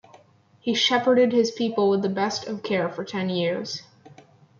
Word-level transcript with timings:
He 0.59 0.73
shepherded 0.73 1.31
his 1.31 1.51
people 1.51 1.87
with 1.91 2.01
the 2.01 2.09
best 2.09 2.47
of 2.47 2.63
care 2.63 2.89
for 2.89 3.05
ten 3.05 3.29
years. 3.29 3.83